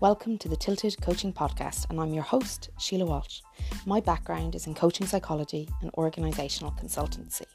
[0.00, 3.40] Welcome to the Tilted Coaching Podcast, and I'm your host, Sheila Walsh.
[3.84, 7.46] My background is in coaching psychology and organisational consultancy.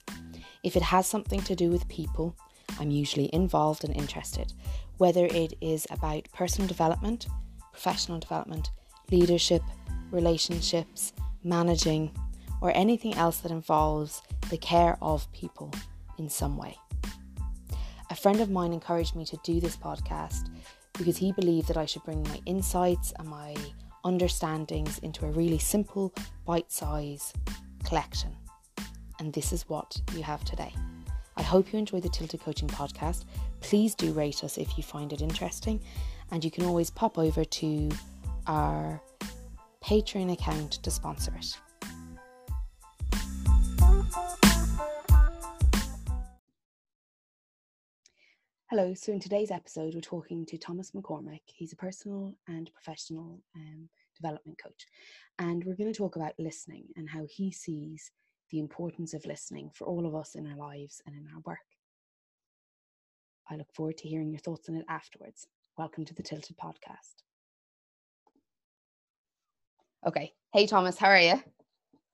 [0.61, 2.35] If it has something to do with people,
[2.81, 4.51] I'm usually involved and interested,
[4.97, 7.27] whether it is about personal development,
[7.71, 8.71] professional development,
[9.09, 9.61] leadership,
[10.11, 11.13] relationships,
[11.45, 12.13] managing,
[12.59, 15.71] or anything else that involves the care of people
[16.17, 16.77] in some way.
[18.09, 20.49] A friend of mine encouraged me to do this podcast
[20.97, 23.55] because he believed that I should bring my insights and my
[24.03, 26.13] understandings into a really simple,
[26.45, 27.33] bite size
[27.83, 28.35] collection.
[29.19, 30.73] And this is what you have today.
[31.35, 33.25] I hope you enjoy the Tilted Coaching podcast.
[33.61, 35.81] Please do rate us if you find it interesting.
[36.31, 37.89] And you can always pop over to
[38.47, 39.01] our
[39.83, 41.57] Patreon account to sponsor it.
[48.75, 51.43] Hello, so in today's episode, we're talking to Thomas McCormick.
[51.45, 53.87] He's a personal and professional um,
[54.19, 54.87] development coach.
[55.37, 58.09] And we're going to talk about listening and how he sees
[58.49, 61.59] the importance of listening for all of us in our lives and in our work.
[63.47, 65.45] I look forward to hearing your thoughts on it afterwards.
[65.77, 67.21] Welcome to the Tilted Podcast.
[70.07, 70.33] Okay.
[70.51, 71.43] Hey, Thomas, how are you?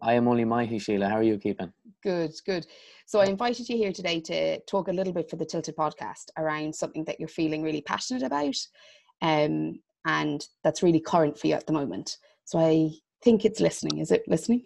[0.02, 1.08] I am only mighty, Sheila.
[1.08, 1.72] How are you keeping?
[2.02, 2.66] Good, good.
[3.06, 6.30] So I invited you here today to talk a little bit for the Tilted podcast
[6.38, 8.56] around something that you're feeling really passionate about,
[9.22, 12.18] um, and that's really current for you at the moment.
[12.46, 14.00] So I think it's listening.
[14.00, 14.66] Is it listening?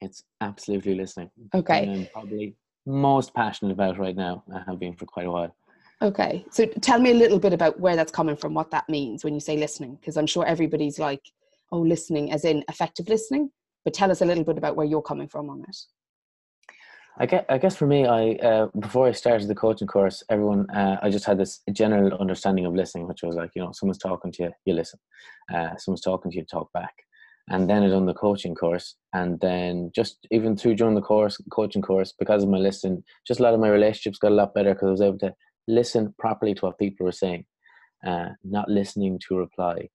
[0.00, 1.30] It's absolutely listening.
[1.54, 1.88] Okay.
[1.88, 4.42] I'm probably most passionate about right now.
[4.52, 5.54] I have been for quite a while.
[6.02, 6.44] Okay.
[6.50, 9.34] So tell me a little bit about where that's coming from, what that means when
[9.34, 11.22] you say listening, because I'm sure everybody's like,
[11.70, 13.50] oh, listening as in effective listening.
[13.84, 15.76] But tell us a little bit about where you're coming from on it.
[17.18, 20.68] I guess, I guess for me, I uh, before I started the coaching course, everyone
[20.70, 23.98] uh, I just had this general understanding of listening, which was like you know someone's
[23.98, 24.98] talking to you, you listen.
[25.52, 26.94] Uh, someone's talking to you, talk back.
[27.48, 31.38] And then I done the coaching course, and then just even through during the course,
[31.50, 34.54] coaching course, because of my listening, just a lot of my relationships got a lot
[34.54, 35.34] better because I was able to
[35.68, 37.44] listen properly to what people were saying,
[38.06, 39.88] uh, not listening to reply.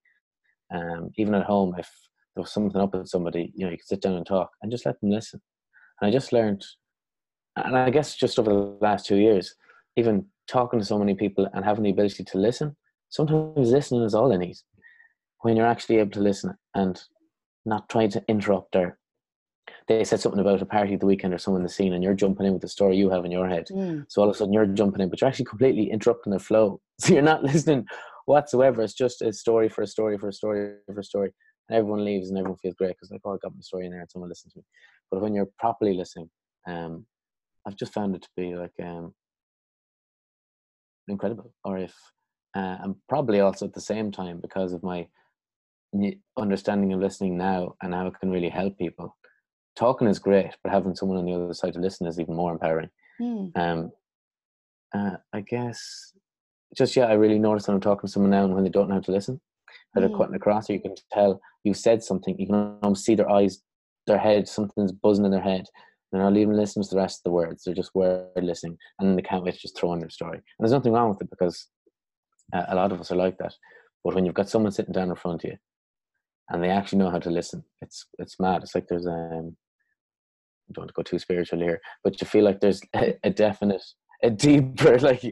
[0.74, 1.90] Um, even at home, if
[2.36, 4.72] there was something up with somebody, you know, you could sit down and talk and
[4.72, 5.42] just let them listen.
[6.00, 6.63] And I just learned
[7.66, 9.56] and I guess just over the last two years,
[9.95, 12.75] even talking to so many people and having the ability to listen,
[13.09, 14.57] sometimes listening is all they need.
[15.41, 17.00] When you're actually able to listen and
[17.66, 18.97] not trying to interrupt their
[19.88, 22.03] they said something about a party at the weekend or someone in the scene and
[22.03, 23.68] you're jumping in with the story you have in your head.
[23.72, 24.06] Mm.
[24.09, 26.81] So all of a sudden you're jumping in, but you're actually completely interrupting the flow.
[27.00, 27.85] So you're not listening
[28.25, 28.81] whatsoever.
[28.81, 31.31] It's just a story for a story for a story for a story.
[31.69, 33.91] And everyone leaves and everyone feels great because like, oh, I got my story in
[33.91, 34.66] there and someone listens to me.
[35.12, 36.29] But when you're properly listening,
[36.68, 37.06] um,
[37.68, 39.14] I've just found it to be like um,
[41.08, 41.54] incredible.
[41.66, 41.94] Or if,
[42.56, 45.08] uh, and probably also at the same time because of my
[46.38, 49.16] understanding of listening now and how it can really help people.
[49.76, 52.52] Talking is great, but having someone on the other side to listen is even more
[52.52, 52.90] empowering.
[53.22, 53.52] Mm.
[53.58, 53.92] Um,
[54.96, 56.14] uh, I guess
[56.76, 58.90] just yeah, I really notice when I'm talking to someone now and when they don't
[58.90, 59.40] know how to listen,
[59.94, 60.08] that mm.
[60.08, 62.38] they're cutting across, or you can tell you've said something.
[62.40, 63.62] You can almost see their eyes,
[64.06, 65.66] their head, something's buzzing in their head,
[66.12, 67.63] they're not even listening to the rest of the words.
[67.63, 70.38] They're just word listening, and they can't wait to just throw in their story.
[70.38, 71.68] And there's nothing wrong with it because
[72.53, 73.53] uh, a lot of us are like that.
[74.03, 75.57] But when you've got someone sitting down in front of you,
[76.50, 78.63] and they actually know how to listen, it's it's mad.
[78.63, 79.57] It's like there's um,
[80.69, 83.29] I don't want to go too spiritual here, but you feel like there's a, a
[83.29, 83.84] definite,
[84.24, 85.24] a deeper, like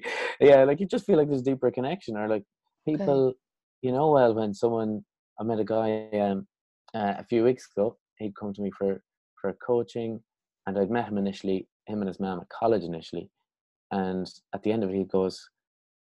[0.42, 2.44] yeah, like you just feel like there's deeper connection, or like
[2.86, 3.38] people, okay.
[3.82, 5.06] you know, well when someone
[5.40, 6.48] I met a guy um,
[6.94, 9.02] uh, a few weeks ago, he'd come to me for
[9.40, 10.20] for coaching
[10.66, 13.30] and I'd met him initially, him and his mom at college initially.
[13.92, 15.50] And at the end of it, he goes,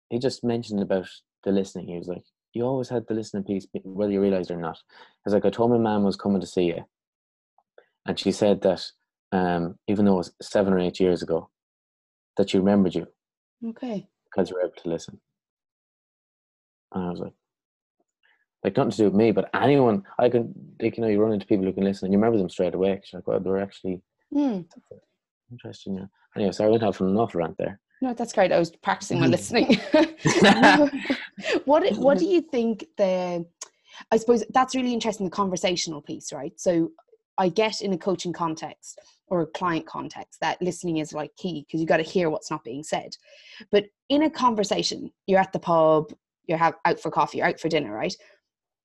[0.09, 1.07] he just mentioned about
[1.44, 1.88] the listening.
[1.88, 2.23] He was like,
[2.53, 4.77] you always had the listening piece, whether you realized it or not.
[5.19, 6.85] Because like I told my mom was coming to see you.
[8.05, 8.85] And she said that
[9.31, 11.50] um, even though it was seven or eight years ago,
[12.38, 13.07] that she remembered you.
[13.65, 14.07] Okay.
[14.25, 15.19] Because you were able to listen.
[16.94, 17.33] And I was like,
[18.63, 21.33] like nothing to do with me, but anyone I can, like, you know, you run
[21.33, 23.01] into people who can listen and you remember them straight away.
[23.03, 24.01] She's like, well, they're actually
[24.33, 24.66] Mm.
[25.51, 25.95] Interesting.
[25.95, 26.06] Yeah.
[26.36, 27.80] Anyway, sorry, I went off on an off rant there.
[28.01, 28.51] No, that's great.
[28.51, 29.80] I was practicing my listening.
[31.66, 33.45] what What do you think the?
[34.10, 35.25] I suppose that's really interesting.
[35.25, 36.54] The conversational piece, right?
[36.60, 36.92] So,
[37.38, 41.66] I get in a coaching context or a client context that listening is like key
[41.66, 43.16] because you got to hear what's not being said.
[43.72, 46.12] But in a conversation, you're at the pub,
[46.45, 48.16] you're have, out for coffee, you're out for dinner, right?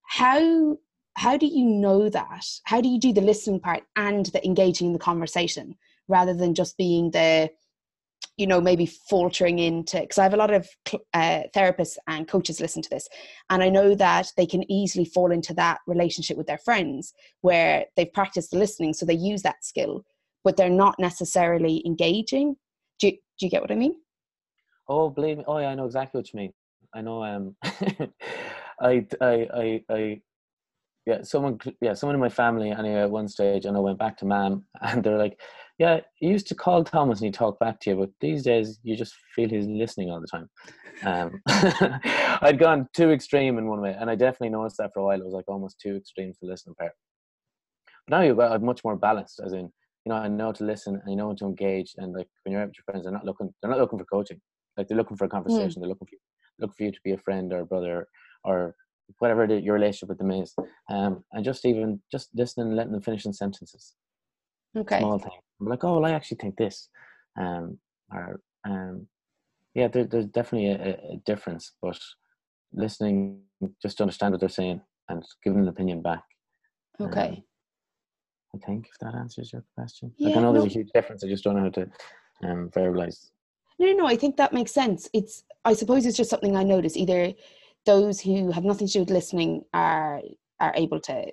[0.02, 0.78] How
[1.16, 2.46] how do you know that?
[2.64, 5.74] How do you do the listening part and the engaging in the conversation
[6.08, 7.50] rather than just being the
[8.36, 10.68] you know maybe faltering into because i have a lot of
[11.14, 13.08] uh, therapists and coaches listen to this
[13.50, 17.84] and i know that they can easily fall into that relationship with their friends where
[17.96, 20.04] they've practiced the listening so they use that skill
[20.46, 22.54] but they're not necessarily engaging.
[23.00, 23.96] Do you, do you get what i mean?
[24.88, 26.52] Oh believe me oh yeah i know exactly what you mean.
[26.94, 27.56] I know um
[28.80, 30.20] I, I i i
[31.06, 34.16] yeah someone yeah someone in my family anyway at one stage and i went back
[34.16, 35.38] to mom and they're like
[35.78, 38.78] yeah, you used to call Thomas and he talked back to you, but these days
[38.82, 40.48] you just feel he's listening all the time.
[41.04, 41.42] Um,
[42.40, 45.20] I'd gone too extreme in one way, and I definitely noticed that for a while.
[45.20, 46.92] It was like almost too extreme for listening part.
[48.06, 49.70] But now you've got much more balanced, as in,
[50.04, 52.62] you know, I know to listen and you know to engage, and like when you're
[52.62, 54.40] out with your friends, they're not looking, they're not looking for coaching.
[54.78, 55.80] Like they're looking for a conversation.
[55.80, 55.80] Mm.
[55.80, 56.18] They're looking for you,
[56.58, 58.06] looking for you to be a friend or a brother
[58.44, 58.74] or
[59.18, 60.54] whatever the, your relationship with them is,
[60.90, 63.94] um, and just even just listening and letting them finish in sentences.
[64.76, 64.98] Okay.
[64.98, 65.32] Small thing.
[65.60, 66.88] I'm like, oh, well, I actually think this.
[67.38, 67.78] Um,
[68.12, 69.06] or, um,
[69.74, 71.98] yeah, there, there's definitely a, a, difference, but
[72.72, 73.40] listening
[73.82, 76.22] just to understand what they're saying and giving an opinion back.
[77.00, 77.28] Okay.
[77.28, 77.42] Um,
[78.54, 80.12] I think if that answers your question.
[80.16, 81.22] Yeah, like I know no, there's a huge difference.
[81.24, 81.90] I just don't know how to
[82.44, 83.30] um, verbalize.
[83.78, 85.08] No, no, I think that makes sense.
[85.12, 86.96] It's, I suppose, it's just something I notice.
[86.96, 87.32] Either
[87.86, 90.20] those who have nothing to do with listening are
[90.60, 91.30] are able to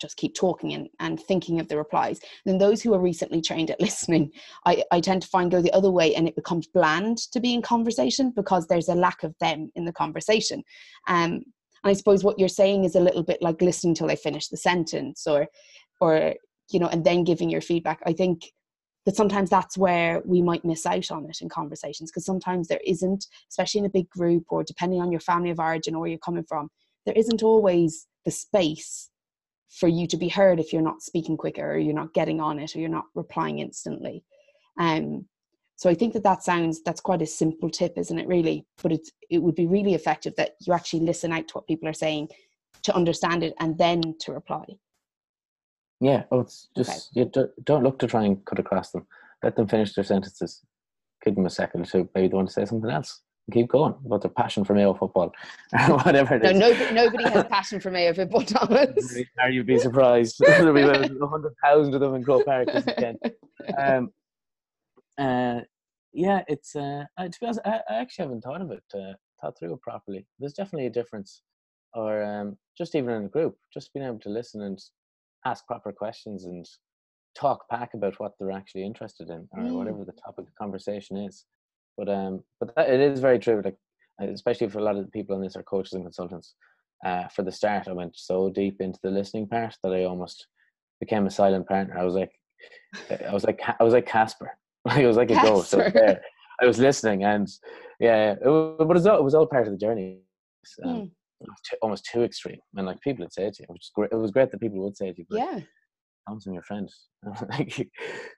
[0.00, 2.20] just keep talking and, and thinking of the replies.
[2.44, 4.30] And then those who are recently trained at listening,
[4.64, 7.54] I, I tend to find go the other way and it becomes bland to be
[7.54, 10.62] in conversation because there's a lack of them in the conversation.
[11.08, 11.42] Um,
[11.84, 14.48] and I suppose what you're saying is a little bit like listening till they finish
[14.48, 15.46] the sentence or,
[16.00, 16.34] or,
[16.70, 18.00] you know, and then giving your feedback.
[18.04, 18.52] I think
[19.08, 22.82] that sometimes that's where we might miss out on it in conversations because sometimes there
[22.84, 26.10] isn't, especially in a big group or depending on your family of origin or where
[26.10, 26.68] you're coming from,
[27.06, 29.08] there isn't always the space
[29.70, 32.58] for you to be heard if you're not speaking quicker or you're not getting on
[32.58, 34.22] it or you're not replying instantly.
[34.78, 35.26] Um,
[35.76, 38.66] so i think that that sounds that's quite a simple tip isn't it really?
[38.82, 41.88] But it's it would be really effective that you actually listen out to what people
[41.88, 42.28] are saying
[42.82, 44.66] to understand it and then to reply
[46.00, 47.30] yeah oh it's just okay.
[47.34, 49.06] you don't look to try and cut across them
[49.42, 50.62] let them finish their sentences
[51.24, 53.22] give them a second or two maybe they want to say something else
[53.52, 55.32] keep going about their passion for Mayo football
[55.88, 56.52] or whatever it no.
[56.52, 59.16] Nobody, nobody has passion for Mayo football, Thomas.
[59.38, 60.36] Are you be surprised?
[60.46, 63.18] There'll be a hundred thousand of them in Croke Park this weekend.
[63.78, 64.10] Um,
[65.18, 65.60] uh,
[66.12, 69.58] yeah, it's uh, to be honest, I, I, actually haven't thought of it, uh, thought
[69.58, 70.26] through it properly.
[70.38, 71.42] There's definitely a difference,
[71.94, 74.78] or um, just even in a group, just being able to listen and
[75.48, 76.66] ask proper questions and
[77.34, 79.72] talk back about what they're actually interested in or mm.
[79.72, 81.44] whatever the topic of conversation is.
[81.96, 83.62] But um, but that, it is very true.
[83.64, 83.76] Like
[84.20, 86.54] especially for a lot of the people in this are coaches and consultants.
[87.04, 90.48] Uh, for the start, I went so deep into the listening part that I almost
[90.98, 91.96] became a silent partner.
[91.96, 92.32] I was like,
[93.10, 94.50] I was like, I was like Casper.
[94.86, 95.74] I was like a ghost.
[95.74, 96.20] I was, there.
[96.60, 97.48] I was listening, and
[98.00, 100.22] yeah, it was, but it was all, it was all part of the journey.
[100.84, 101.10] Um, mm.
[101.82, 104.10] Almost too extreme, and like people would say it to you, which is great.
[104.12, 105.26] It was great that people would say it to you.
[105.30, 105.60] yeah,
[106.28, 106.88] Thompson, your friend.
[107.50, 107.88] like,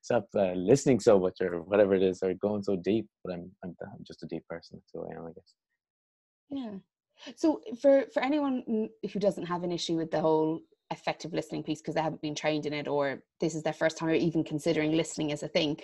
[0.03, 3.07] stop uh, listening so much or whatever it is, or going so deep.
[3.25, 5.55] But I'm, I'm, I'm just a deep person, so I am, I guess.
[6.51, 7.35] Yeah.
[7.37, 10.61] So for for anyone who doesn't have an issue with the whole
[10.91, 13.99] effective listening piece because they haven't been trained in it, or this is their first
[13.99, 15.77] time or even considering listening as a thing,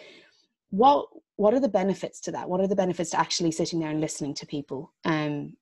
[0.71, 2.49] what what are the benefits to that?
[2.49, 4.93] What are the benefits to actually sitting there and listening to people?
[5.05, 5.55] Um,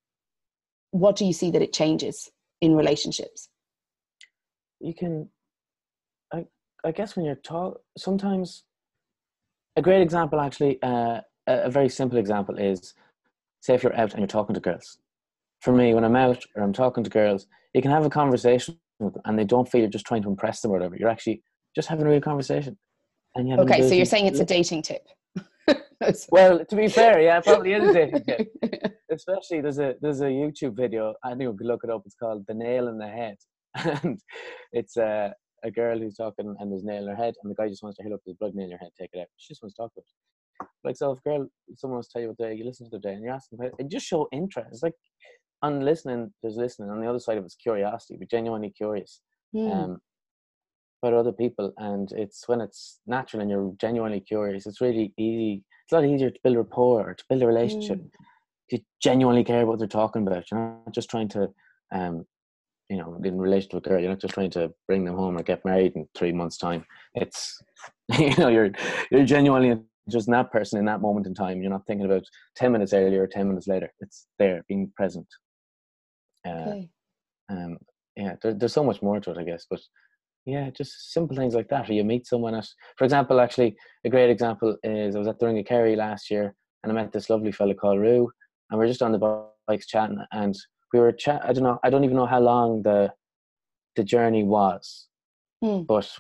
[0.95, 3.49] what do you see that it changes in relationships?
[4.81, 5.29] You can
[6.33, 6.47] I
[6.85, 8.63] I guess when you're talk, sometimes
[9.77, 12.95] a great example, actually, uh, a very simple example is,
[13.61, 14.99] say, if you're out and you're talking to girls.
[15.63, 18.79] For me, when I'm out or I'm talking to girls, you can have a conversation
[19.01, 20.97] with them, and they don't feel you're just trying to impress them or whatever.
[20.97, 21.43] You're actually
[21.75, 22.79] just having a real conversation.
[23.35, 25.09] And you okay, so you're saying it's a dating tip.
[26.31, 28.53] well, to be fair, yeah, probably is a dating tip.
[29.11, 31.15] Especially there's a there's a YouTube video.
[31.23, 32.03] I think you could look it up.
[32.05, 33.37] It's called "The Nail in the Head,"
[33.75, 34.21] and
[34.73, 35.31] it's uh,
[35.65, 37.99] a girl who's talking and there's nail in her head, and the guy just wants
[37.99, 39.27] to hit up there's blood nail in your head, take it out.
[39.37, 40.69] She just wants to talk about it.
[40.85, 43.01] Like so, if girl, someone wants to tell you what day you listen to the
[43.01, 44.69] day, and you ask asking, about it, just show interest.
[44.73, 44.95] It's like
[45.63, 46.91] on listening, there's listening.
[46.91, 49.21] On the other side of it's curiosity, be genuinely curious.
[49.55, 49.73] Mm.
[49.73, 49.99] Um,
[51.05, 54.67] about other people, and it's when it's natural and you're genuinely curious.
[54.67, 55.63] It's really easy.
[55.85, 57.99] It's a lot easier to build rapport or to build a relationship.
[57.99, 58.11] Mm.
[58.71, 60.51] You genuinely care what they're talking about.
[60.51, 61.49] You're not just trying to
[61.93, 62.25] um,
[62.89, 65.39] you know, in relation to a girl, you're not just trying to bring them home
[65.39, 66.85] or get married in three months' time.
[67.15, 67.61] It's,
[68.19, 68.71] you know, you're
[69.11, 69.81] you're genuinely
[70.11, 71.63] just that person in that moment in time.
[71.63, 72.25] You're not thinking about
[72.57, 73.93] ten minutes earlier or ten minutes later.
[74.01, 75.27] It's there, being present.
[76.47, 76.89] Uh, okay.
[77.49, 77.79] Um,
[78.17, 79.81] yeah, there, there's so much more to it, I guess, but
[80.47, 81.89] yeah, just simple things like that.
[81.89, 85.39] Or you meet someone at, for example, actually, a great example is I was at
[85.39, 88.31] the Ring of Kerry last year and I met this lovely fella called Rue,
[88.71, 90.55] and we are just on the bikes chatting, and
[90.93, 91.43] we were chat.
[91.45, 93.13] I don't know, I don't even know how long the
[93.97, 95.09] the journey was,
[95.63, 95.83] Hmm.
[95.83, 96.11] but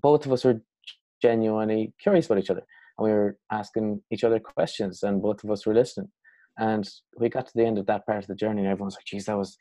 [0.00, 0.60] both of us were
[1.20, 2.64] genuinely curious about each other,
[2.98, 6.10] and we were asking each other questions, and both of us were listening.
[6.58, 6.88] And
[7.18, 9.26] we got to the end of that part of the journey, and everyone's like, "Geez,
[9.26, 9.56] that was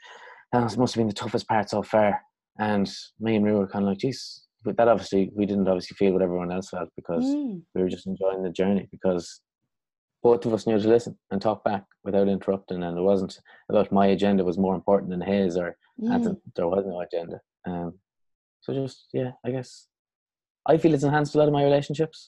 [0.52, 2.22] that was, must have been the toughest part so far."
[2.60, 2.90] And
[3.20, 6.14] me and Rue were kind of like, "Geez." But that obviously we didn't obviously feel
[6.14, 7.64] what everyone else felt because Mm.
[7.74, 9.42] we were just enjoying the journey because
[10.22, 13.40] both of us knew to listen and talk back without interrupting and it wasn't
[13.70, 16.12] about my agenda was more important than his or Mm.
[16.56, 18.00] there was no agenda um,
[18.62, 19.88] so just yeah i guess
[20.68, 22.28] i feel it's enhanced a lot of my relationships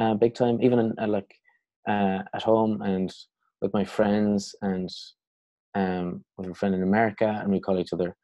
[0.00, 1.30] uh, big time even in, uh, like
[1.88, 3.14] uh, at home and
[3.62, 4.88] with my friends and
[5.74, 8.16] um, with a friend in america and we call each other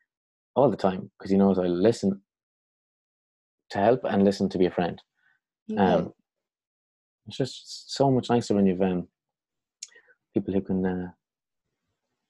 [0.57, 2.21] all the time because he knows i listen
[3.71, 5.01] to help and listen to be a friend
[5.71, 5.81] Okay.
[5.81, 6.13] um,
[7.27, 9.07] it's just so much nicer when you've um,
[10.35, 11.11] people who can uh,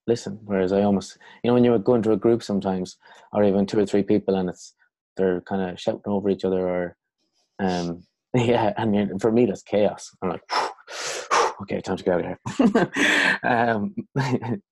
[0.06, 0.38] listen.
[0.44, 2.98] Whereas I almost, you know, when you're going to a group sometimes,
[3.32, 4.74] or even two or three people, and it's
[5.16, 6.96] they're kind of shouting over each other, or
[7.58, 8.02] um,
[8.34, 10.10] yeah, and for me that's chaos.
[10.22, 10.42] I'm like,
[11.62, 13.40] okay, time to get out of here.
[13.42, 13.94] um,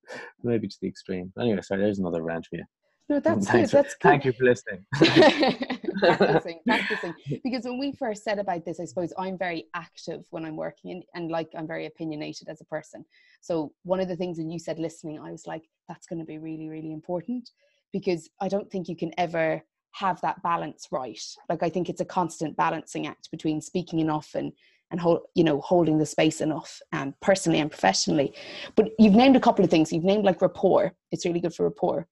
[0.43, 1.33] maybe to the extreme.
[1.41, 2.65] Anyway, sorry, there's another rant for you.
[3.09, 3.53] No, mm, that's good.
[3.53, 4.09] Thanks for- That's good.
[4.09, 4.85] Thank you for listening.
[5.99, 7.15] practicing, practicing.
[7.45, 10.91] Because when we first said about this, I suppose I'm very active when I'm working
[10.91, 13.05] and, and like I'm very opinionated as a person.
[13.41, 16.25] So one of the things when you said listening, I was like, that's going to
[16.25, 17.51] be really, really important
[17.93, 19.63] because I don't think you can ever
[19.93, 21.21] have that balance right.
[21.49, 24.53] Like I think it's a constant balancing act between speaking enough and
[24.91, 28.35] and hold, you know holding the space enough and personally and professionally.
[28.75, 29.93] But you've named a couple of things.
[29.93, 30.93] You've named like rapport.
[31.13, 32.07] It's really good for rapport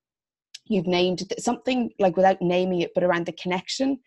[0.68, 3.98] you've named something like without naming it, but around the connection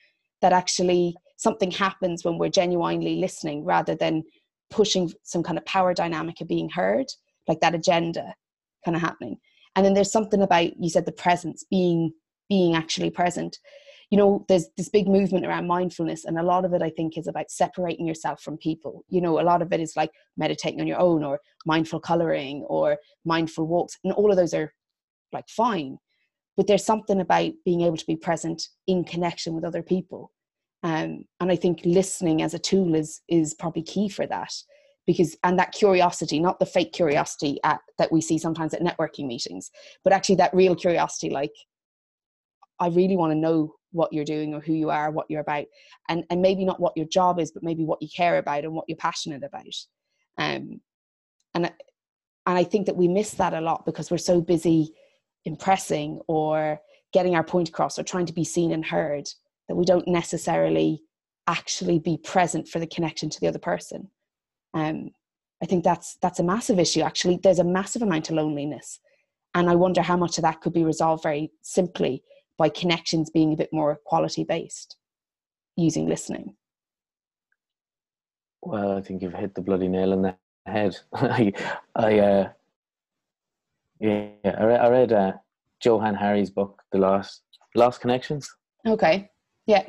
[0.42, 4.24] that actually something happens when we're genuinely listening rather than
[4.70, 7.06] pushing some kind of power dynamic of being heard,
[7.48, 8.34] like that agenda
[8.86, 9.38] kind of happening.
[9.76, 12.12] And then there's something about you said the presence, being
[12.50, 13.58] being actually present.
[14.10, 17.18] You know, there's this big movement around mindfulness, and a lot of it I think
[17.18, 19.06] is about separating yourself from people.
[19.08, 22.66] You know, a lot of it is like meditating on your own or mindful coloring
[22.68, 24.74] or mindful walks, and all of those are
[25.32, 26.00] like fine
[26.60, 30.30] but there's something about being able to be present in connection with other people.
[30.84, 34.54] Um, and i think listening as a tool is is probably key for that
[35.06, 39.28] because and that curiosity not the fake curiosity at, that we see sometimes at networking
[39.28, 39.72] meetings
[40.06, 41.52] but actually that real curiosity like
[42.80, 45.66] i really want to know what you're doing or who you are what you're about
[46.08, 48.74] and and maybe not what your job is but maybe what you care about and
[48.74, 49.76] what you're passionate about.
[50.38, 50.80] Um
[51.54, 54.94] and and i think that we miss that a lot because we're so busy
[55.50, 56.80] impressing or
[57.12, 59.28] getting our point across or trying to be seen and heard
[59.68, 61.02] that we don't necessarily
[61.48, 64.10] actually be present for the connection to the other person.
[64.74, 65.10] Um,
[65.62, 67.40] i think that's that's a massive issue actually.
[67.42, 69.00] There's a massive amount of loneliness
[69.56, 72.24] and i wonder how much of that could be resolved very simply
[72.58, 74.98] by connections being a bit more quality based
[75.76, 76.56] using listening.
[78.62, 80.98] Well, I think you've hit the bloody nail on the head.
[81.14, 81.54] I,
[81.96, 82.50] I, uh,
[84.00, 85.32] yeah, I read, I read uh,
[85.84, 87.42] Johann Hari's book, The Lost
[87.76, 88.50] Lost Connections,
[88.86, 89.30] okay
[89.68, 89.84] yeah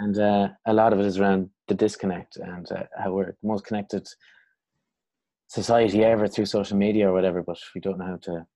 [0.00, 3.36] and uh, a lot of it is around the disconnect and uh, how we're the
[3.42, 4.06] most connected
[5.48, 8.46] society ever through social media or whatever, but we don't know how to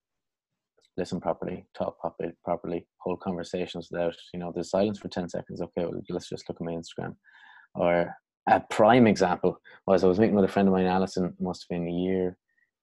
[0.96, 5.60] listen properly, talk properly, properly, hold conversations without, you know, there's silence for 10 seconds.
[5.60, 7.14] Okay, well, let's just look at my Instagram.
[7.74, 8.14] Or
[8.48, 11.78] a prime example was I was meeting with a friend of mine, Alison, must have
[11.78, 12.36] been a year,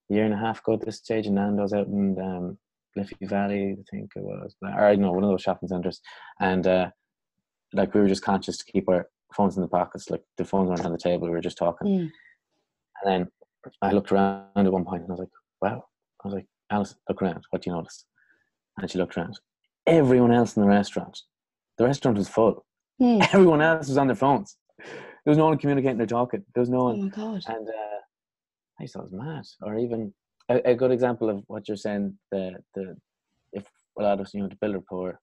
[0.10, 2.58] year and a half ago at this stage in Nando's out in um,
[2.96, 6.02] Liffey Valley, I think it was, or I don't know, one of those shopping centres.
[6.40, 6.90] And uh,
[7.74, 10.70] like we were just conscious to keep our phones in the pockets, like the phones
[10.70, 11.88] weren't on the table, we were just talking.
[11.88, 12.12] Mm.
[13.04, 13.28] And then
[13.82, 15.30] I looked around at one point and I was like,
[15.62, 15.86] wow.
[16.24, 17.44] I was like, Alice, look around.
[17.50, 18.06] What do you notice?
[18.78, 19.38] And she looked around.
[19.86, 21.20] Everyone else in the restaurant,
[21.78, 22.66] the restaurant was full.
[23.00, 23.20] Hmm.
[23.34, 24.58] Everyone else was on their phones.
[24.80, 26.44] There was no one communicating or talking.
[26.54, 27.02] There was no oh one.
[27.04, 28.00] my god And uh,
[28.80, 29.44] I just thought it was mad.
[29.62, 30.14] Or even
[30.50, 32.96] a, a good example of what you're saying, the, the
[33.54, 33.66] if
[33.98, 35.20] a lot of us, you know, to build rapport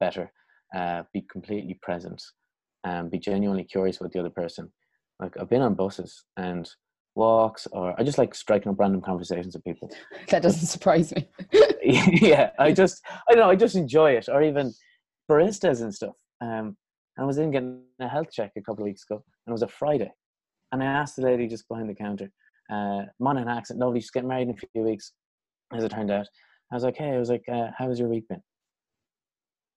[0.00, 0.30] better,
[0.74, 2.22] uh, be completely present
[2.84, 4.70] and be genuinely curious about the other person.
[5.20, 6.68] Like I've been on buses and
[7.14, 9.90] walks or I just like striking up random conversations with people.
[10.30, 11.28] that doesn't surprise me
[11.82, 14.28] yeah, I just I don't know, I just enjoy it.
[14.28, 14.74] Or even
[15.30, 16.14] baristas and stuff.
[16.40, 16.76] Um
[17.18, 19.62] I was in getting a health check a couple of weeks ago and it was
[19.62, 20.12] a Friday.
[20.74, 22.32] And I asked the lady just behind the counter,
[22.68, 25.12] uh Monaghan accent, lovely, she's getting married in a few weeks,
[25.72, 26.26] as it turned out.
[26.72, 28.42] I was like, Hey, I was like, uh, how has your week been?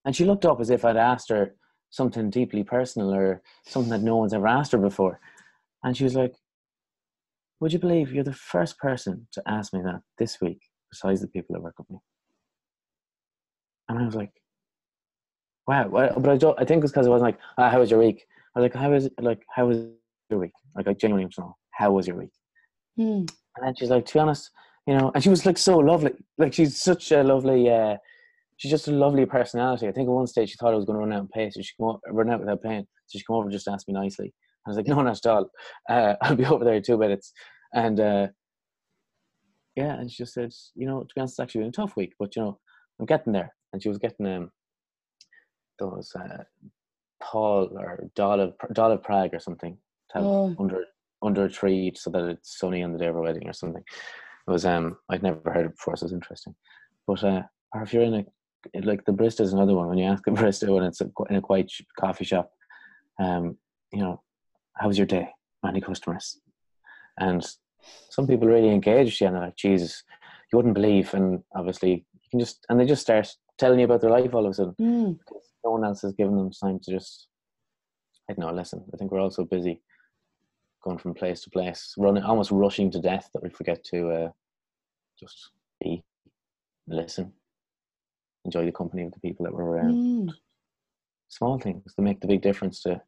[0.05, 1.53] And she looked up as if I'd asked her
[1.91, 5.19] something deeply personal or something that no one's ever asked her before.
[5.83, 6.33] And she was like,
[7.59, 11.27] Would you believe you're the first person to ask me that this week, besides the
[11.27, 11.97] people that work with me?
[13.87, 14.31] And I was like,
[15.67, 15.89] Wow.
[15.89, 18.25] But I, don't, I think it's because it wasn't like, oh, How was your week?
[18.55, 19.85] I was like, How was, like, how was
[20.29, 20.51] your week?
[20.75, 22.31] Like, I genuinely want to know, How was your week?
[22.99, 23.29] Mm.
[23.57, 24.49] And then she's like, To be honest,
[24.85, 26.11] you know, and she was like so lovely.
[26.37, 27.97] Like, she's such a lovely, uh,
[28.57, 29.87] she's just a lovely personality.
[29.87, 31.51] I think at one stage she thought I was going to run out of pain,
[31.51, 32.85] so she come over, run out without pain.
[33.07, 34.33] So she come over and just asked me nicely.
[34.65, 35.49] I was like, no, not at all.
[35.89, 37.31] Uh, I'll be over there in two minutes.
[37.73, 38.27] And uh,
[39.75, 41.95] yeah, and she just said, you know, to be honest, it's actually been a tough
[41.95, 42.59] week, but you know,
[42.99, 43.53] I'm getting there.
[43.73, 44.51] And she was getting um,
[45.79, 46.43] those uh,
[47.21, 49.77] Paul or Doll of, Doll of Prague or something
[50.15, 50.55] oh.
[50.59, 50.85] under
[51.21, 53.83] under a tree so that it's sunny on the day of her wedding or something.
[54.47, 56.55] It was um I'd never heard it before, so it was interesting.
[57.05, 58.25] But uh, or if you're in a
[58.83, 59.87] like the barista is another one.
[59.87, 62.51] When you ask a barista when it's a, in a quiet coffee shop,
[63.19, 63.57] um,
[63.91, 64.21] you know,
[64.75, 65.29] how was your day?
[65.63, 66.39] Many customers,
[67.19, 67.45] and
[68.09, 70.03] some people really engage you and they're like, Jesus,
[70.51, 71.13] you wouldn't believe.
[71.13, 74.45] And obviously, you can just and they just start telling you about their life all
[74.45, 74.75] of a sudden.
[74.79, 75.19] Mm.
[75.63, 77.27] No one else has given them time to just,
[78.29, 78.83] I don't know, listen.
[78.93, 79.81] I think we're all so busy
[80.87, 84.29] going from place to place, running, almost rushing to death that we forget to uh,
[85.19, 85.51] just
[85.83, 86.01] be,
[86.87, 87.33] listen,
[88.45, 89.95] enjoy the company of the people that were around.
[89.95, 90.33] Mm.
[91.27, 93.01] Small things that make the big difference to,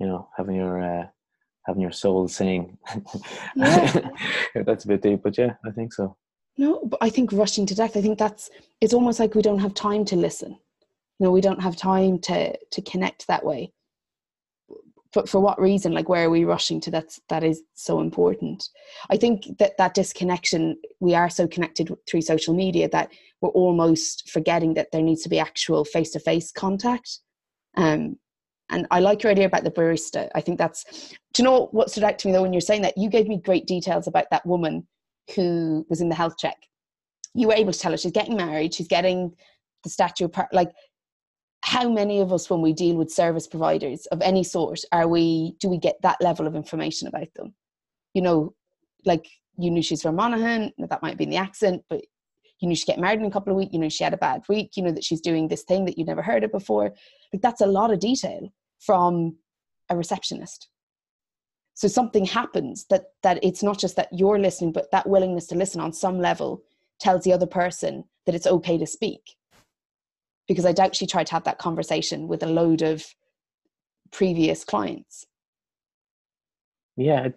[0.00, 1.06] you know, having your uh,
[1.64, 2.76] having your soul sing.
[3.54, 4.10] Yeah.
[4.66, 6.16] that's a bit deep, but yeah, I think so.
[6.58, 7.96] No, but I think rushing to death.
[7.96, 10.58] I think that's it's almost like we don't have time to listen.
[11.20, 13.72] You know, we don't have time to to connect that way
[15.12, 15.92] but for what reason?
[15.92, 18.68] Like where are we rushing to that's that is so important?
[19.10, 24.30] I think that that disconnection we are so connected through social media that we're almost
[24.30, 27.20] forgetting that there needs to be actual face-to-face contact.
[27.76, 28.16] Um
[28.72, 30.28] and i like your idea about the barista.
[30.34, 30.84] I think that's
[31.34, 32.96] do you know what stood out to me though when you're saying that?
[32.96, 34.86] You gave me great details about that woman
[35.34, 36.56] who was in the health check.
[37.34, 39.34] You were able to tell her she's getting married she's getting
[39.82, 40.70] the statue of like
[41.62, 45.54] how many of us when we deal with service providers of any sort are we
[45.60, 47.54] do we get that level of information about them?
[48.14, 48.54] You know
[49.04, 49.26] like
[49.58, 52.02] you knew she's from monaghan that might be in the accent but
[52.60, 54.18] you knew she get married in a couple of weeks you know she had a
[54.18, 56.92] bad week you know that she's doing this thing that you've never heard of before.
[57.32, 59.36] Like that's a lot of detail from
[59.88, 60.68] a receptionist.
[61.74, 65.54] So something happens that that it's not just that you're listening but that willingness to
[65.54, 66.62] listen on some level
[67.00, 69.36] tells the other person that it's okay to speak
[70.50, 73.06] because I doubt she tried to have that conversation with a load of
[74.10, 75.24] previous clients.
[76.96, 77.28] Yeah,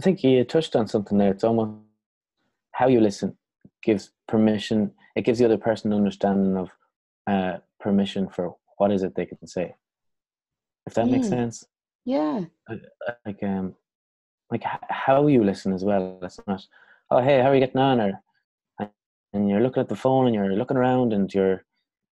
[0.00, 1.30] I think you touched on something there.
[1.30, 1.78] It's almost
[2.72, 3.36] how you listen
[3.84, 4.90] gives permission.
[5.14, 6.70] It gives the other person an understanding of
[7.28, 9.76] uh, permission for what is it they can say.
[10.88, 11.12] If that mm.
[11.12, 11.64] makes sense.
[12.04, 12.46] Yeah.
[13.24, 13.76] Like um,
[14.50, 16.18] like how you listen as well.
[16.20, 16.66] It's not,
[17.12, 18.00] oh hey, how are you getting on?
[18.00, 18.20] Or
[19.32, 21.64] and you're looking at the phone and you're looking around and you're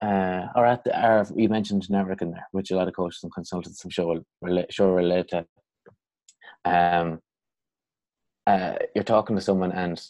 [0.03, 3.33] uh, or at the, or you mentioned networking there, which a lot of coaches and
[3.33, 5.45] consultants I'm sure relate, sure relate to.
[6.65, 7.19] Um,
[8.45, 10.01] uh, you're talking to someone and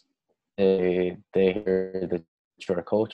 [0.58, 2.24] they they hear that
[2.68, 3.14] you're a coach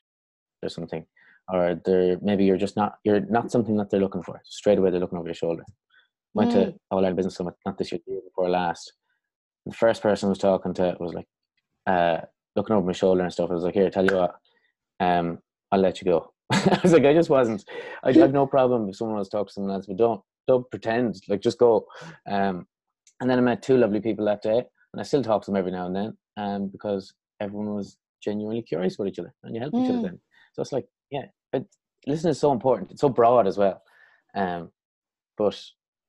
[0.64, 1.06] or something,
[1.52, 4.42] or they're maybe you're just not you're not something that they're looking for.
[4.46, 5.66] Straight away they're looking over your shoulder.
[6.34, 6.54] Went mm.
[6.54, 8.94] to All Ireland Business Summit not this year, the year before last.
[9.66, 11.28] The first person I was talking to was like
[11.88, 12.22] uh,
[12.56, 13.50] looking over my shoulder and stuff.
[13.50, 14.36] I was like, "Here, tell you what,
[15.02, 15.40] um,
[15.74, 17.64] I'll let you go." I was like, I just wasn't.
[18.04, 20.70] I have no problem if someone wants to talk to someone else, but don't don't
[20.72, 21.22] pretend.
[21.28, 21.86] Like, just go.
[22.28, 22.66] Um,
[23.22, 25.58] and then I met two lovely people that day, and I still talk to them
[25.58, 29.62] every now and then, um, because everyone was genuinely curious about each other, and you
[29.62, 29.84] help mm.
[29.84, 30.00] each other.
[30.00, 30.04] Mm.
[30.04, 30.20] Then,
[30.54, 31.66] so it's like, yeah, but
[32.08, 32.92] listening is so important.
[32.92, 33.82] It's so broad as well.
[34.36, 34.72] Um,
[35.38, 35.60] but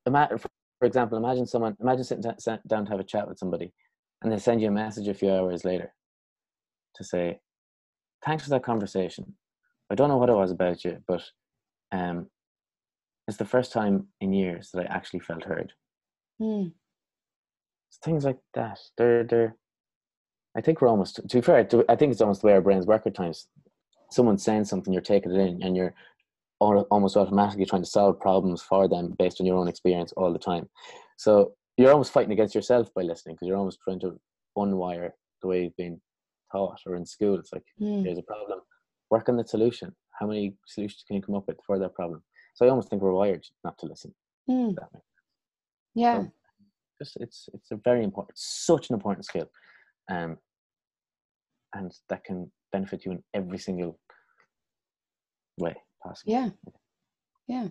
[0.07, 2.33] imagine, for example, imagine someone, imagine sitting
[2.67, 3.71] down to have a chat with somebody,
[4.23, 5.93] and they send you a message a few hours later
[6.95, 7.39] to say,
[8.25, 9.35] "Thanks for that conversation.
[9.91, 11.21] I don't know what it was about you, but
[11.91, 12.27] um,
[13.27, 15.73] it's the first time in years that I actually felt heard.
[16.41, 16.71] Mm.
[18.03, 18.79] Things like that.
[18.97, 19.55] They're they're.
[20.55, 21.15] I think we're almost.
[21.27, 23.47] To be fair, I think it's almost the way our brains work at times.
[24.11, 25.93] Someone's saying something, you're taking it in, and you're
[26.59, 30.39] almost automatically trying to solve problems for them based on your own experience all the
[30.39, 30.69] time.
[31.17, 34.19] So you're almost fighting against yourself by listening because you're almost trying to
[34.57, 35.99] unwire the way you've been
[36.51, 37.39] taught or in school.
[37.39, 38.03] It's like mm.
[38.03, 38.60] there's a problem
[39.11, 39.93] work on the solution.
[40.19, 42.23] How many solutions can you come up with for that problem?
[42.55, 44.13] So I almost think we're wired not to listen.
[44.49, 44.75] Mm.
[45.93, 46.21] Yeah.
[46.21, 46.31] So
[46.99, 49.49] just it's it's a very important, such an important skill,
[50.09, 50.37] um,
[51.73, 53.99] and that can benefit you in every single
[55.57, 56.31] way possible.
[56.31, 56.49] Yeah,
[57.47, 57.67] yeah.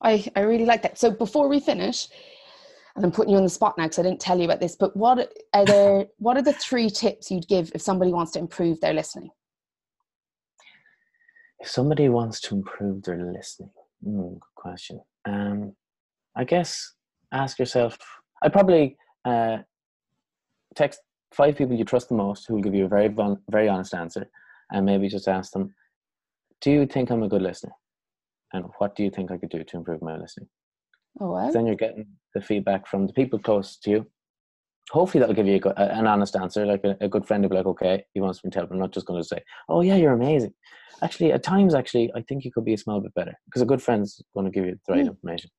[0.00, 0.98] I, I really like that.
[0.98, 2.08] So before we finish,
[2.96, 4.76] and I'm putting you on the spot now because I didn't tell you about this,
[4.76, 8.38] but what are there what are the three tips you'd give if somebody wants to
[8.38, 9.30] improve their listening?
[11.64, 13.70] If somebody wants to improve their listening,
[14.06, 15.00] mm, good question.
[15.24, 15.74] Um,
[16.36, 16.92] I guess
[17.32, 17.96] ask yourself.
[18.42, 19.58] I probably uh,
[20.74, 21.00] text
[21.32, 23.08] five people you trust the most who will give you a very
[23.50, 24.28] very honest answer,
[24.72, 25.74] and maybe just ask them,
[26.60, 27.72] "Do you think I'm a good listener?
[28.52, 30.50] And what do you think I could do to improve my listening?"
[31.18, 31.50] Oh, wow.
[31.50, 34.06] Then you're getting the feedback from the people close to you.
[34.90, 36.66] Hopefully, that'll give you a, an honest answer.
[36.66, 38.78] Like a, a, good friend will be like, "Okay, he wants me to help." I'm
[38.78, 40.52] not just going to say, "Oh yeah, you're amazing."
[41.02, 43.66] Actually, at times, actually, I think you could be a small bit better because a
[43.66, 45.08] good friend's going to give you the right mm.
[45.08, 45.50] information,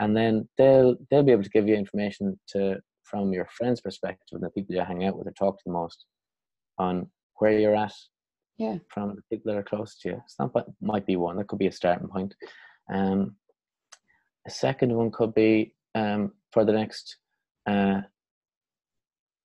[0.00, 4.28] and then they'll they'll be able to give you information to from your friend's perspective
[4.32, 6.06] and the people you hang out with or talk to the most
[6.78, 7.06] on
[7.36, 7.92] where you're at.
[8.56, 8.78] Yeah.
[8.88, 10.22] From the people that are close to you.
[10.24, 11.36] It's not but might be one.
[11.36, 12.34] That could be a starting point.
[12.92, 13.36] Um,
[14.46, 17.16] a second one could be um, for the next
[17.66, 18.02] uh,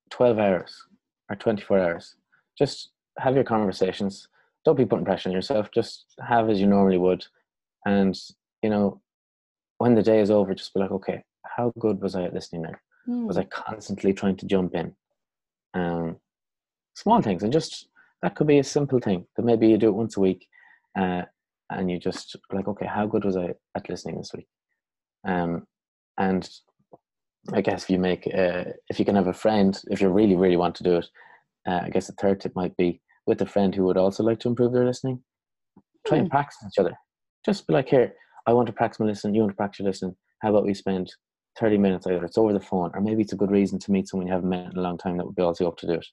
[0.09, 0.85] 12 hours
[1.29, 2.15] or 24 hours.
[2.57, 4.27] Just have your conversations.
[4.65, 5.69] Don't be putting pressure on yourself.
[5.73, 7.25] Just have as you normally would.
[7.85, 8.17] And,
[8.61, 9.01] you know,
[9.77, 12.63] when the day is over, just be like, okay, how good was I at listening
[12.63, 12.75] now?
[13.07, 13.25] Mm.
[13.25, 14.93] Was I constantly trying to jump in?
[15.73, 16.17] Um,
[16.95, 17.43] small things.
[17.43, 17.87] And just,
[18.21, 20.47] that could be a simple thing that maybe you do it once a week
[20.97, 21.23] uh,
[21.69, 24.47] and you just like, okay, how good was I at listening this week?
[25.25, 25.65] Um,
[26.17, 26.49] and
[27.53, 30.35] I guess if you make, uh, if you can have a friend, if you really,
[30.35, 31.07] really want to do it,
[31.67, 34.39] uh, I guess the third tip might be with a friend who would also like
[34.41, 35.21] to improve their listening.
[36.05, 36.21] Try mm.
[36.21, 36.31] and hmm.
[36.31, 36.97] practice each other.
[37.45, 38.13] Just be like, here,
[38.45, 39.35] I want to practice my listening.
[39.35, 40.15] You want to practice your listening.
[40.41, 41.11] How about we spend
[41.59, 44.07] 30 minutes either it's over the phone or maybe it's a good reason to meet
[44.07, 45.93] someone you haven't met in a long time that would be also up to do
[45.93, 46.05] it.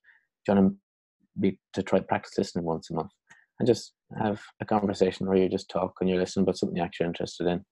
[0.46, 3.10] Do you want to be to try practice listening once a month
[3.58, 6.86] and just have a conversation where you just talk and you listen about something you're
[6.86, 7.64] actually interested in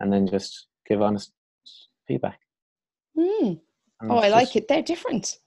[0.00, 1.32] and then just give honest
[2.06, 2.38] feedback.
[3.18, 3.60] Mm.
[4.02, 4.68] Oh, I like it.
[4.68, 5.38] They're different.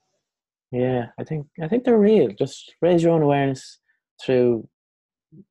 [0.72, 2.28] Yeah, I think I think they're real.
[2.38, 3.78] Just raise your own awareness
[4.24, 4.68] through,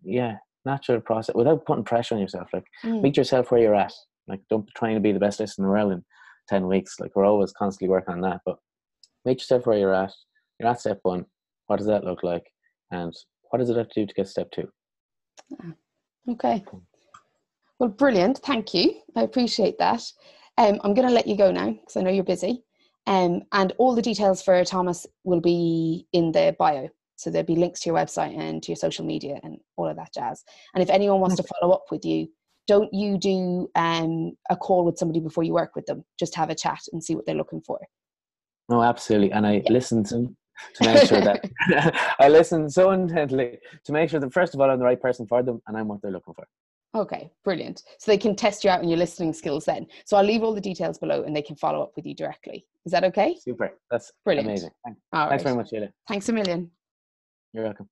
[0.04, 2.50] yeah, natural process without putting pressure on yourself.
[2.54, 3.02] Like mm.
[3.02, 3.94] meet yourself where you're at.
[4.28, 6.06] Like don't be trying to be the best listener in the world in
[6.48, 7.00] ten weeks.
[7.00, 8.42] Like we're always constantly working on that.
[8.46, 8.58] But
[9.26, 10.14] meet yourself where you're at.
[10.60, 11.26] You're at step one.
[11.68, 12.44] What does that look like?
[12.92, 13.14] And
[13.50, 14.70] what does it have to do to get step two?
[15.62, 15.74] Ah,
[16.30, 16.64] okay.
[17.80, 18.40] Well, brilliant.
[18.40, 19.02] Thank you.
[19.16, 20.02] I appreciate that.
[20.60, 22.64] Um, I'm going to let you go now because I know you're busy.
[23.08, 26.90] Um, and all the details for Thomas will be in the bio.
[27.16, 29.96] So there'll be links to your website and to your social media and all of
[29.96, 30.44] that jazz.
[30.74, 32.28] And if anyone wants to follow up with you,
[32.68, 36.04] don't you do um, a call with somebody before you work with them?
[36.20, 37.80] Just have a chat and see what they're looking for.
[38.70, 39.32] No, absolutely.
[39.32, 39.72] And I yeah.
[39.72, 40.36] listen to
[40.76, 41.50] to make sure that
[42.20, 45.26] I listen so intently to make sure that first of all I'm the right person
[45.26, 46.46] for them and I'm what they're looking for.
[46.96, 47.84] Okay, brilliant.
[48.00, 49.86] So they can test you out on your listening skills then.
[50.06, 52.66] So I'll leave all the details below and they can follow up with you directly.
[52.86, 53.36] Is that okay?
[53.40, 53.78] Super.
[53.92, 54.48] That's brilliant.
[54.50, 54.72] Amazing.
[54.84, 55.42] Thanks, Thanks right.
[55.44, 55.90] very much, Sheila.
[56.08, 56.72] Thanks a million.
[57.54, 57.90] You're welcome.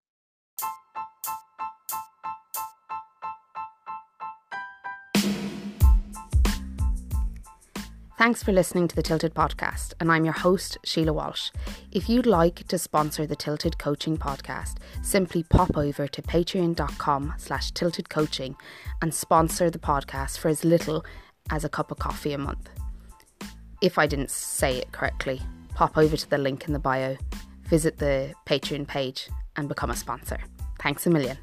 [8.18, 11.52] Thanks for listening to the Tilted Podcast, and I'm your host, Sheila Walsh.
[11.92, 17.72] If you'd like to sponsor the Tilted Coaching Podcast, simply pop over to patreon.com slash
[17.74, 18.56] tiltedcoaching
[19.04, 21.06] and sponsor the podcast for as little
[21.52, 22.72] as a cup of coffee a month.
[23.82, 25.40] If I didn't say it correctly,
[25.76, 27.18] pop over to the link in the bio,
[27.66, 30.40] visit the Patreon page, and become a sponsor.
[30.80, 31.38] Thanks a million.